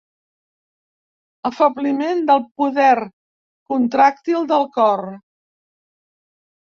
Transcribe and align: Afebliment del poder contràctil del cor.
Afebliment 1.49 2.23
del 2.31 2.41
poder 2.63 2.95
contràctil 3.75 4.51
del 4.55 4.67
cor. 4.79 5.05